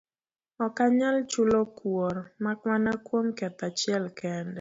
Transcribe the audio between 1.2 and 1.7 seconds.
chulo